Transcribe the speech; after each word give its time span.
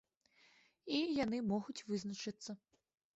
І 0.99 1.01
яны 1.23 1.39
могуць 1.51 1.75
вызначыцца. 1.91 2.51